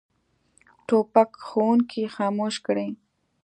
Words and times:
توپک 0.87 1.31
ښوونکي 1.45 2.03
خاموش 2.15 2.55
کړي. 2.65 2.89